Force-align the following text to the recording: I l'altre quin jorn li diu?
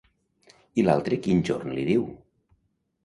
I 0.77 0.85
l'altre 0.87 1.19
quin 1.27 1.43
jorn 1.51 1.77
li 1.77 1.85
diu? 1.91 2.09